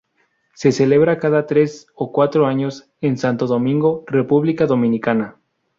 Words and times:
Se 0.55 0.71
celebra 0.71 1.19
cada 1.19 1.45
tres 1.45 1.85
o 1.93 2.11
cuatro 2.11 2.47
años 2.47 2.89
en 3.01 3.19
Santo 3.19 3.45
Domingo, 3.45 4.03
República 4.07 4.65
Dominicana. 4.65 5.37